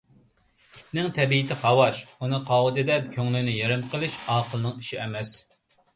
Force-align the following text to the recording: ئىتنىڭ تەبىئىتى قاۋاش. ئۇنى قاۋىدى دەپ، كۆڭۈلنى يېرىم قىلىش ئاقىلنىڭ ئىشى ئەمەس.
ئىتنىڭ 0.77 1.09
تەبىئىتى 1.17 1.57
قاۋاش. 1.59 1.99
ئۇنى 2.19 2.39
قاۋىدى 2.49 2.85
دەپ، 2.89 3.11
كۆڭۈلنى 3.17 3.53
يېرىم 3.59 3.87
قىلىش 3.93 4.17
ئاقىلنىڭ 4.37 4.81
ئىشى 4.83 5.03
ئەمەس. 5.05 5.37